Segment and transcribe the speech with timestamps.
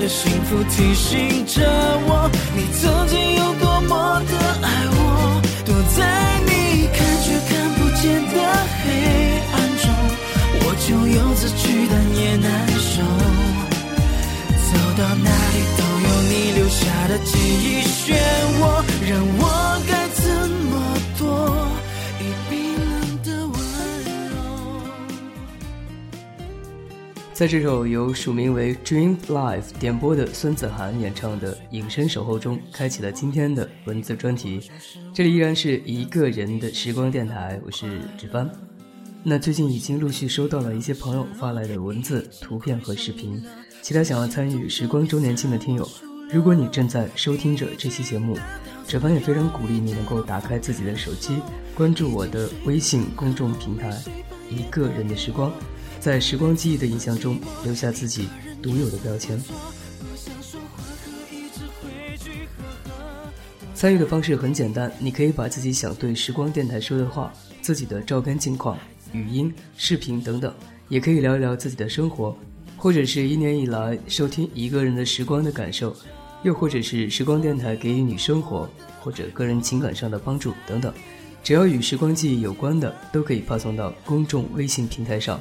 [0.00, 1.60] 的幸福提醒着
[2.08, 5.42] 我，你曾经有多么的爱我。
[5.66, 8.34] 躲在你看却看不见的
[8.80, 8.88] 黑
[9.52, 9.84] 暗中，
[10.64, 12.48] 我就有自取但也难
[12.80, 13.04] 受。
[14.72, 18.16] 走到哪里都有你留下的记忆漩
[18.58, 18.62] 涡，
[19.06, 19.42] 让我
[27.40, 34.70] 在这首由署名为 Dream Life 点播的孙子涵演唱的《隐身守候》中，开启了今天的文字专题。
[35.14, 38.46] 这里依然是一个人的时光电台，我是志帆。
[39.22, 43.42] 那最近已经陆续收到了一些朋友发来的文字、图片和视频，
[43.80, 45.88] 其他想要参与时光周年庆的听友，
[46.30, 48.36] 如果你正在收听着这期节目，
[48.86, 51.38] 志帆也非常鼓励你能够打开自己的手机，
[51.74, 53.98] 关注我的微信公众平台
[54.50, 55.50] “一个人的时光”。
[56.00, 58.26] 在时光记忆的印象中留下自己
[58.62, 59.38] 独有的标签。
[63.74, 68.78] 参与的方式很简单，你可以把自己想对时光电台说的话、自己的照片近况、
[69.12, 70.54] 语音、视频等等，
[70.88, 72.36] 也可以聊一聊自己的生活，
[72.76, 75.94] 或者是一年以来收听一个人的时光的感受，
[76.42, 78.68] 又或者是时光电台给予你生活
[79.00, 80.92] 或者个人情感上的帮助等等，
[81.42, 85.38] 只要与时光记忆有关的，都可以发送到公众微信平台上。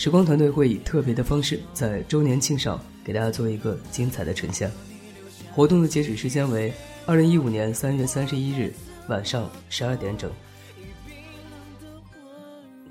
[0.00, 4.72] 时光团队会以特别的方式在周年庆上给大家做一个精彩的呈现。
[5.52, 6.72] 活动的截止时间为
[7.04, 8.72] 二零一五年三月三十一日
[9.08, 10.32] 晚上十二点整。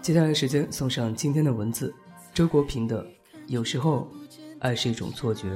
[0.03, 1.91] 接下来时间送上今天的文字：
[2.31, 3.03] 周国平的
[3.47, 4.07] 《有时候，
[4.59, 5.47] 爱是一种错觉》。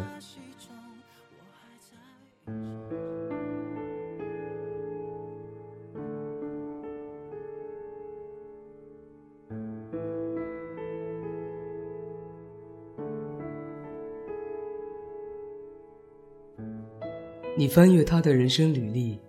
[17.74, 19.20] 翻阅他的人生履历，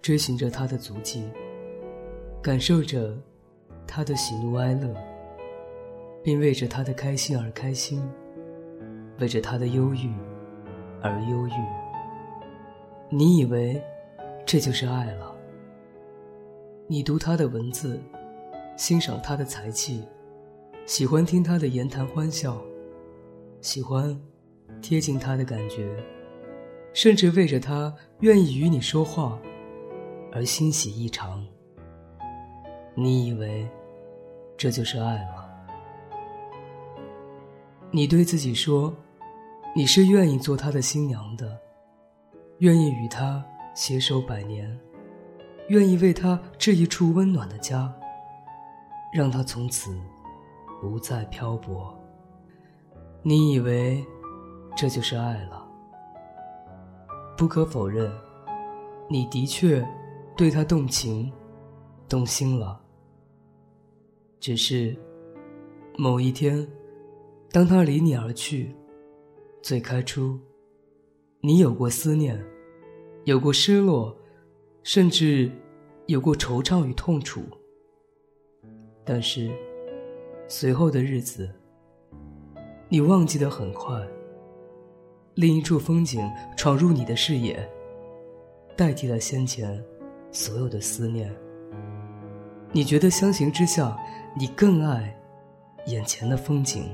[0.00, 1.28] 追寻着他的足迹，
[2.40, 3.18] 感受着
[3.84, 4.94] 他的喜怒哀乐，
[6.22, 8.00] 并为着他的开心而开心，
[9.18, 10.08] 为着他的忧郁
[11.02, 11.52] 而忧郁。
[13.10, 13.82] 你以为
[14.46, 15.34] 这就是爱了？
[16.86, 18.00] 你读他的文字，
[18.76, 20.04] 欣赏他的才气，
[20.86, 22.62] 喜欢听他的言谈欢笑，
[23.60, 24.16] 喜欢
[24.80, 25.92] 贴近他的感觉。
[26.94, 29.36] 甚至为着他愿意与你说话，
[30.32, 31.44] 而欣喜异常。
[32.94, 33.68] 你以为
[34.56, 35.50] 这就是爱了？
[37.90, 38.94] 你对自己说，
[39.74, 41.58] 你是愿意做他的新娘的，
[42.58, 43.44] 愿意与他
[43.74, 44.78] 携手百年，
[45.68, 47.92] 愿意为他置一处温暖的家，
[49.12, 50.00] 让他从此
[50.80, 51.92] 不再漂泊。
[53.22, 54.04] 你以为
[54.76, 55.63] 这就是爱了？
[57.36, 58.12] 不可否认，
[59.10, 59.84] 你的确
[60.36, 61.32] 对他动情、
[62.08, 62.80] 动心了。
[64.38, 64.96] 只是
[65.96, 66.66] 某一天，
[67.50, 68.74] 当他离你而去，
[69.62, 70.38] 最开初，
[71.40, 72.40] 你有过思念，
[73.24, 74.16] 有过失落，
[74.82, 75.50] 甚至
[76.06, 77.42] 有过惆怅与痛楚。
[79.04, 79.50] 但是，
[80.46, 81.52] 随后的日子，
[82.88, 84.00] 你忘记的很快。
[85.34, 87.68] 另一处风景闯入你的视野，
[88.76, 89.82] 代替了先前
[90.30, 91.34] 所有的思念。
[92.72, 93.96] 你觉得相形之下，
[94.36, 95.16] 你更爱
[95.86, 96.84] 眼前的风景。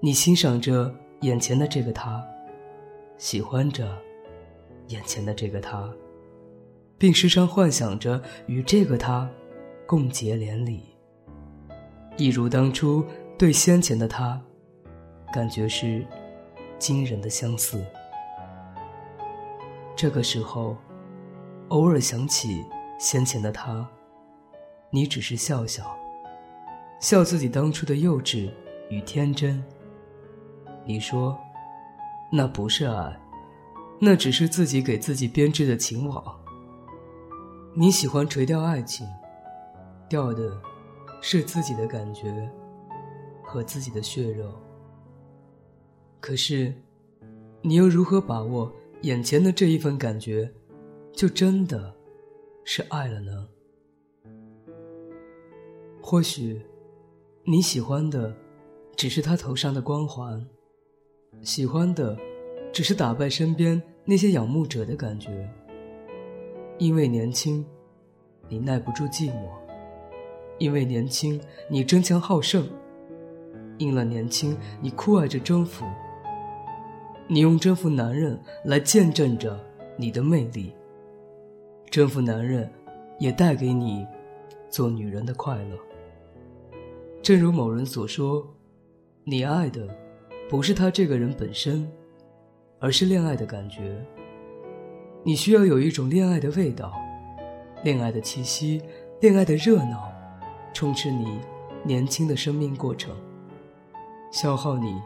[0.00, 2.24] 你欣赏着眼前的这个他，
[3.16, 3.96] 喜欢着
[4.88, 5.92] 眼前的这个他，
[6.96, 9.28] 并时常幻想着与这个他
[9.86, 10.82] 共结连理，
[12.16, 13.04] 一如当初
[13.36, 14.40] 对先前的他，
[15.32, 16.06] 感觉是
[16.78, 17.84] 惊人的相似。
[19.96, 20.76] 这个时候，
[21.68, 22.64] 偶尔想起
[22.98, 23.86] 先前的他，
[24.90, 25.84] 你只是笑笑，
[27.00, 28.50] 笑自己当初的幼稚
[28.88, 29.62] 与天真。
[30.84, 31.36] 你说，
[32.30, 33.20] 那不是爱，
[34.00, 36.24] 那只是自己给自己编织的情网。
[37.74, 39.06] 你喜欢垂钓爱情，
[40.08, 40.60] 钓的
[41.20, 42.48] 是自己的感觉
[43.42, 44.50] 和自己的血肉。
[46.20, 46.74] 可是，
[47.62, 48.72] 你又如何把握
[49.02, 50.52] 眼前的这一份感觉，
[51.12, 51.94] 就真的
[52.64, 53.48] 是爱了呢？
[56.00, 56.60] 或许，
[57.44, 58.34] 你喜欢的
[58.96, 60.44] 只是他头上的光环。
[61.42, 62.18] 喜欢的，
[62.72, 65.48] 只是打败身边那些仰慕者的感觉。
[66.78, 67.64] 因为年轻，
[68.48, 69.48] 你耐不住寂寞；
[70.58, 72.64] 因为年轻，你争强好胜；
[73.78, 75.84] 因了年轻，你酷爱着征服。
[77.28, 79.58] 你用征服男人来见证着
[79.96, 80.74] 你的魅力。
[81.90, 82.70] 征服男人，
[83.18, 84.06] 也带给你
[84.68, 85.78] 做女人的快乐。
[87.22, 88.46] 正如某人所说，
[89.24, 89.86] 你爱的。
[90.48, 91.86] 不是他这个人本身，
[92.78, 94.02] 而是恋爱的感觉。
[95.22, 96.90] 你需要有一种恋爱的味道，
[97.84, 98.80] 恋爱的气息，
[99.20, 100.10] 恋爱的热闹，
[100.72, 101.38] 充斥你
[101.84, 103.14] 年轻的生命过程，
[104.32, 104.98] 消耗你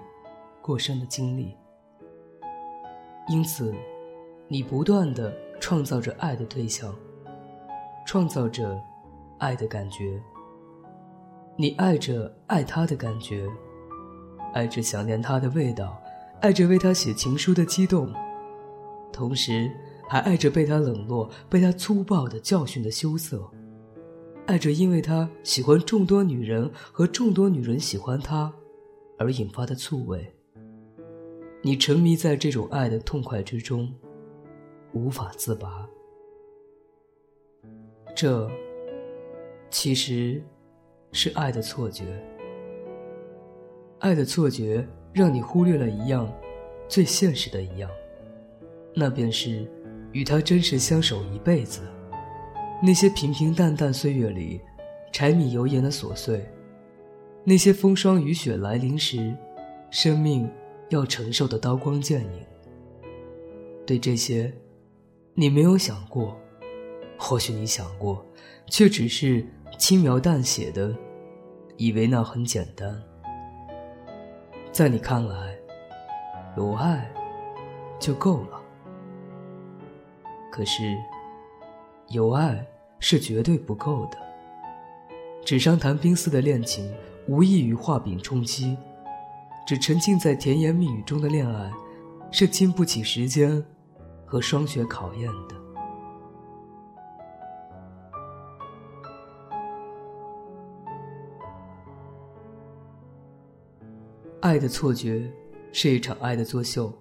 [0.60, 1.56] 过深的精力。
[3.28, 3.74] 因此，
[4.48, 6.94] 你不断的创造着爱的对象，
[8.06, 8.80] 创造着
[9.38, 10.20] 爱的感觉。
[11.56, 13.48] 你爱着爱他的感觉。
[14.52, 15.98] 爱着想念他的味道，
[16.42, 18.12] 爱着为他写情书的激动，
[19.10, 19.70] 同时
[20.06, 23.50] 还爱着被他冷落、被他粗暴的教训的羞涩，
[24.46, 28.52] 爱着因为他喜欢众多女人和众多女人喜欢他
[29.18, 30.34] 而引发的醋味。
[31.64, 33.88] 你沉迷在这种爱的痛快之中，
[34.92, 35.88] 无法自拔。
[38.16, 38.50] 这
[39.70, 40.42] 其实
[41.12, 42.04] 是爱的错觉。
[44.00, 46.30] 爱的错觉让你忽略了一样
[46.88, 47.88] 最现实的一样，
[48.92, 49.70] 那便是
[50.10, 51.80] 与他真实相守一辈子。
[52.82, 54.60] 那些平平淡淡岁月里，
[55.12, 56.44] 柴米油盐的琐碎，
[57.44, 59.32] 那些风霜雨雪来临时，
[59.92, 60.50] 生命
[60.94, 62.46] 要承受的刀光剑影。
[63.84, 64.52] 对这些，
[65.34, 66.36] 你没有想过，
[67.18, 68.24] 或许你想过，
[68.66, 69.44] 却只是
[69.78, 70.94] 轻描淡写的，
[71.76, 73.02] 以为那很简单。
[74.70, 75.56] 在你看来，
[76.56, 77.10] 有爱
[77.98, 78.62] 就够了。
[80.50, 80.96] 可是，
[82.08, 82.64] 有爱
[82.98, 84.18] 是绝对不够的。
[85.44, 86.94] 纸上谈兵似的恋情，
[87.26, 88.76] 无异于画饼充饥；
[89.66, 91.72] 只沉浸在甜言蜜语中的恋爱，
[92.30, 93.64] 是经不起时间
[94.24, 95.56] 和霜雪考验的。
[104.40, 105.30] 爱的错觉
[105.70, 106.92] 是一场爱的作秀，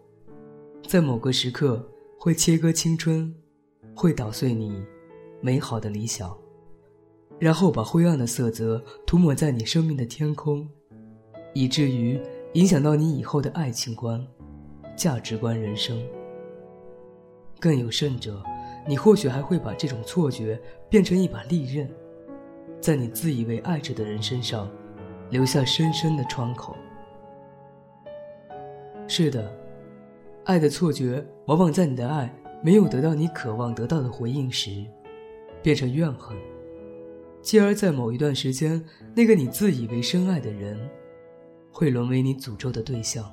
[0.88, 1.84] 在某个时刻
[2.20, 3.34] 会切割青春，
[3.96, 4.86] 会捣碎你
[5.42, 6.38] 美好的理想，
[7.40, 10.70] 然后把灰暗的色泽涂抹在你生命的天空，
[11.56, 12.22] 以至于
[12.54, 14.22] 影响到你以后的爱情观、
[14.96, 15.98] 价值观、人生。
[17.60, 18.44] 更有甚者，
[18.86, 21.90] 你或许还会把这种错觉变成一把利刃，
[22.82, 24.70] 在你自以为爱着的人身上
[25.30, 26.76] 留下深深的创口。
[29.08, 29.50] 是的，
[30.44, 34.84] 爱的错觉往往在你的爱没有得到你渴望得到的回应时，
[35.64, 36.36] 变成怨恨，
[37.42, 38.84] 继而在某一段时间，
[39.16, 40.78] 那个你自以为深爱的人，
[41.72, 43.32] 会沦为你诅咒的对象。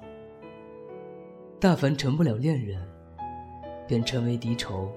[1.61, 2.80] 大凡成不了恋人，
[3.87, 4.90] 便成为敌仇，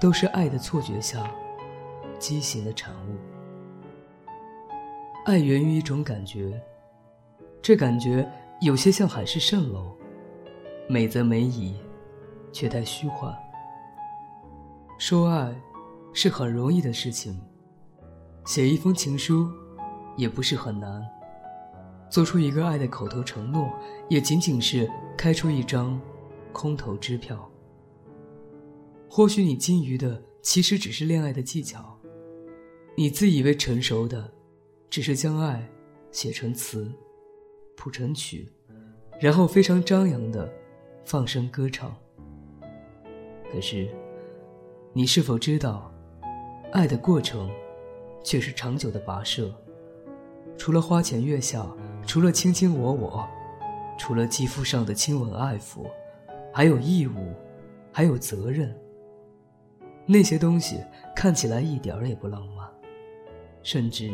[0.00, 1.30] 都是爱的错觉下
[2.18, 3.16] 畸形的产物。
[5.24, 6.60] 爱源于一种感觉，
[7.60, 8.28] 这感觉。
[8.62, 9.94] 有些像海市蜃楼，
[10.88, 11.76] 美则美矣，
[12.50, 13.36] 却太虚幻。
[14.96, 15.54] 说爱
[16.14, 17.38] 是很容易的事情，
[18.46, 19.46] 写一封情书
[20.16, 21.06] 也不是很难，
[22.08, 23.70] 做出一个爱的口头承诺
[24.08, 26.00] 也仅仅是开出一张
[26.52, 27.50] 空头支票。
[29.08, 31.98] 或许你精于的其实只是恋爱的技巧，
[32.96, 34.32] 你自以为成熟的，
[34.88, 35.68] 只是将爱
[36.10, 36.90] 写成词，
[37.76, 38.48] 谱成曲，
[39.20, 40.52] 然后非常张扬的
[41.04, 41.94] 放声歌唱。
[43.52, 43.88] 可是，
[44.92, 45.92] 你是否知道，
[46.72, 47.50] 爱的过程
[48.22, 49.54] 却是长久的跋涉？
[50.58, 51.66] 除了花前月下，
[52.06, 53.28] 除了卿卿我我，
[53.98, 55.86] 除了肌肤上的亲吻爱抚，
[56.52, 57.34] 还有义务，
[57.92, 58.74] 还有责任。
[60.06, 60.80] 那些东西
[61.16, 62.64] 看起来一点儿也不浪漫，
[63.60, 64.12] 甚至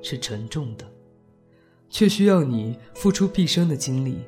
[0.00, 0.86] 是沉重的，
[1.88, 4.22] 却需要你付出毕生的精力。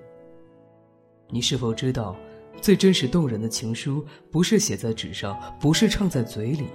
[1.29, 2.17] 你是否知道，
[2.61, 6.67] 最真实动人的情书不是写在纸上，不是唱在嘴里，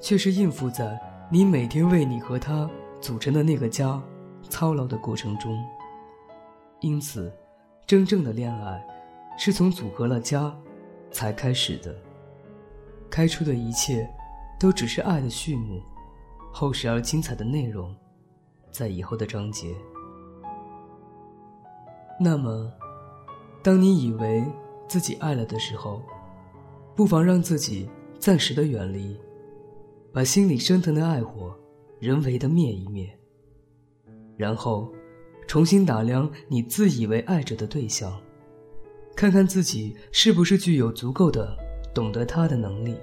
[0.00, 0.98] 却是应付在
[1.30, 2.68] 你每天为你和他
[3.02, 4.02] 组成的那个家
[4.48, 5.56] 操劳的过程中。
[6.80, 7.32] 因此，
[7.86, 8.86] 真正的恋爱
[9.36, 10.54] 是从组合了家
[11.10, 11.94] 才开始的。
[13.10, 14.08] 开出的一切，
[14.60, 15.82] 都只是爱的序幕，
[16.52, 17.94] 厚实而精彩的内容，
[18.70, 19.74] 在以后的章节。
[22.20, 22.70] 那么，
[23.62, 24.44] 当你以为
[24.86, 26.02] 自己爱了的时候，
[26.94, 27.88] 不妨让自己
[28.18, 29.18] 暂时的远离，
[30.12, 31.56] 把心里升腾的爱火
[31.98, 33.17] 人为的灭一灭，
[34.38, 34.90] 然后
[35.46, 38.18] 重新打量你自以为爱着的对象，
[39.14, 41.54] 看看自己是不是具有足够的。
[41.94, 42.96] 懂得他的能力，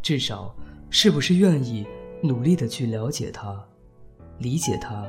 [0.00, 0.54] 至少
[0.88, 1.86] 是不是愿意
[2.22, 3.62] 努力的去了解他、
[4.38, 5.06] 理解他，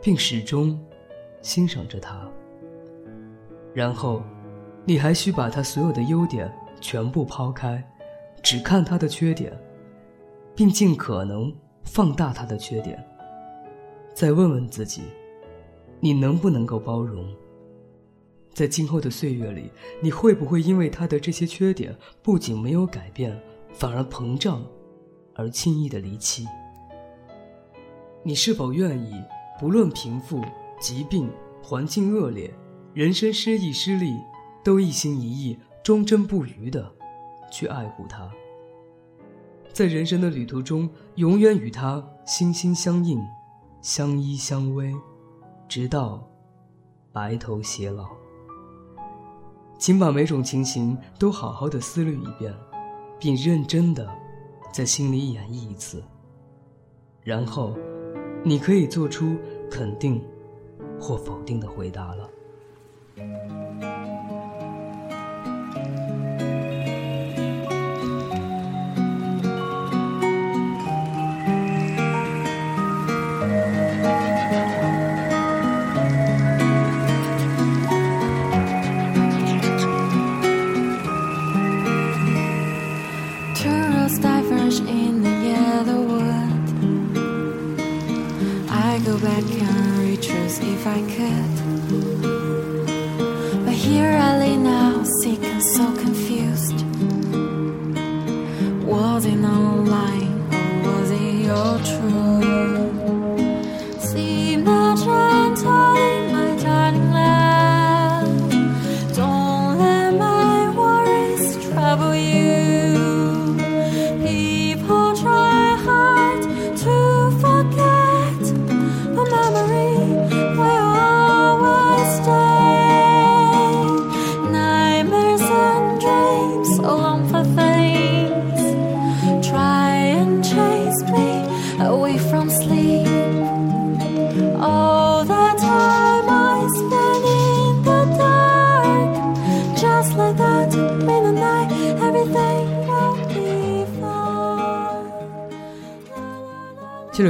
[0.00, 0.80] 并始终
[1.42, 2.26] 欣赏着他。
[3.74, 4.22] 然后，
[4.86, 6.50] 你还需把他所有的优点
[6.80, 7.84] 全部抛开，
[8.42, 9.52] 只看他的缺点，
[10.54, 13.04] 并尽可能放大他的缺点。
[14.18, 15.02] 再问问自己，
[16.00, 17.24] 你能不能够包容？
[18.52, 19.70] 在今后的岁月里，
[20.02, 23.40] 你会不会因为他的这些缺点，不仅没有改变，
[23.72, 24.66] 反而膨胀，
[25.36, 26.48] 而轻易的离弃？
[28.24, 29.22] 你是否愿意，
[29.60, 30.42] 不论贫富、
[30.80, 31.30] 疾病、
[31.62, 32.52] 环境恶劣、
[32.92, 34.16] 人生失意失利，
[34.64, 36.92] 都一心一意、忠贞不渝的
[37.52, 38.28] 去爱护他？
[39.72, 43.20] 在人生的旅途中，永远与他心心相印、
[43.88, 44.94] 相依相偎，
[45.66, 46.22] 直到
[47.10, 48.10] 白头偕老。
[49.78, 52.54] 请把每种情形都好好的思虑一遍，
[53.18, 54.06] 并认真的
[54.70, 56.04] 在心里演绎一次。
[57.22, 57.74] 然后，
[58.44, 59.38] 你可以做出
[59.70, 60.22] 肯定
[61.00, 62.28] 或否定的回答了。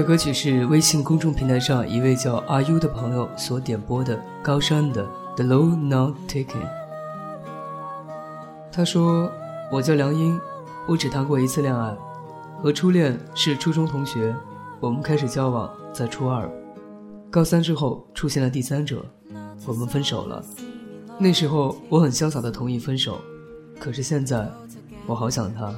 [0.09, 6.47] 歌曲是微信公众平台上一位叫阿 U 的朋友所点播的高山的《The Low Not Taken》。
[8.73, 9.31] 他说
[9.71, 10.41] ：“我叫梁英，
[10.87, 11.95] 我只谈过一次恋爱，
[12.63, 14.35] 和初恋是初中同学，
[14.81, 16.51] 我们开始交往在初二，
[17.29, 19.05] 高三之后出现了第三者，
[19.67, 20.43] 我们分手了。
[21.19, 23.21] 那时候我很潇洒的同意分手，
[23.79, 24.51] 可是现在
[25.07, 25.71] 我好想他，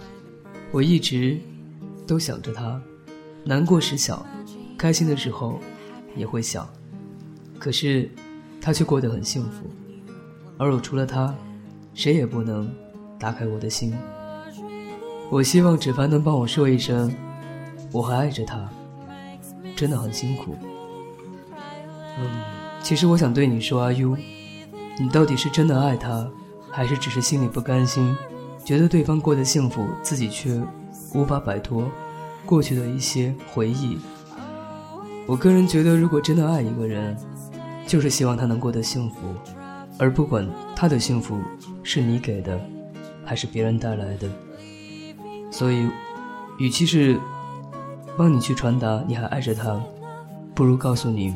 [0.70, 1.36] 我一直
[2.06, 2.80] 都想着他。”
[3.44, 4.24] 难过时想，
[4.76, 5.58] 开心的时候
[6.14, 6.68] 也会想，
[7.58, 8.10] 可是
[8.60, 9.70] 他却过得很幸福，
[10.58, 11.34] 而我除了他，
[11.94, 12.70] 谁也不能
[13.18, 13.94] 打开我的心。
[15.30, 17.12] 我希望芷凡能帮我说一声，
[17.92, 18.68] 我还爱着他，
[19.74, 20.56] 真的很辛苦。
[22.18, 22.26] 嗯，
[22.82, 24.16] 其实我想对你说，阿 U，
[24.98, 26.30] 你到底是真的爱他，
[26.70, 28.14] 还是只是心里不甘心，
[28.64, 30.60] 觉得对方过得幸福，自己却
[31.14, 31.88] 无法摆脱？
[32.44, 33.98] 过去的一些回忆。
[35.26, 37.16] 我个人觉得，如果真的爱一个人，
[37.86, 39.16] 就是希望他能过得幸福，
[39.98, 41.38] 而不管他的幸福
[41.82, 42.58] 是你给的，
[43.24, 44.28] 还是别人带来的。
[45.50, 45.88] 所以，
[46.58, 47.18] 与其是
[48.16, 49.80] 帮你去传达你还爱着他，
[50.54, 51.34] 不如告诉你，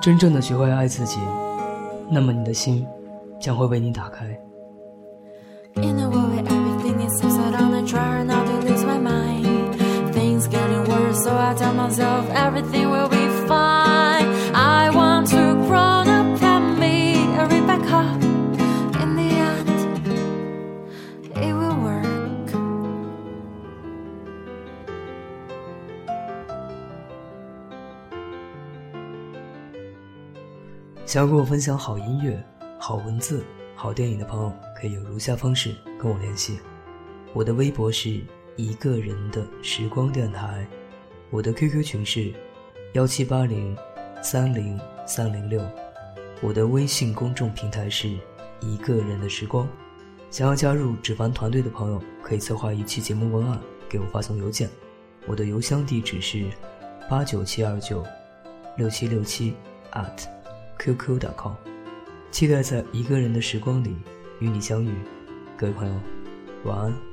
[0.00, 1.20] 真正的学会爱自己，
[2.10, 2.86] 那么你的心
[3.38, 4.38] 将会为你打开。
[12.70, 14.28] They will be fine。
[14.54, 18.18] I want to grow up and me a Rebecca
[19.02, 19.68] in the end。
[21.36, 22.06] it will work。
[31.06, 32.42] 想要跟我分享好音乐、
[32.78, 36.60] 好文字、好电影的朋友，可以有如下方式跟我联系：
[37.32, 38.20] 我的微博是
[38.56, 40.66] 一个人的时光电台，
[41.30, 42.32] 我的 QQ 群是。
[42.94, 43.76] 幺七八零
[44.20, 45.62] 三零三零六，
[46.40, 48.08] 我的微信公众平台是
[48.60, 49.68] 一个人的时光。
[50.28, 54.68] 想要加入纸凡团队的朋友，可以策划一期节目文案给我发送邮件，
[55.28, 56.46] 我的邮箱地址是
[57.08, 58.04] 八九七二九
[58.76, 59.54] 六七六七
[59.92, 60.24] at。
[60.76, 61.52] qq.com，
[62.32, 63.94] 期待在一个人的时光里
[64.40, 64.92] 与你相遇，
[65.56, 65.94] 各位朋友，
[66.64, 67.09] 晚安。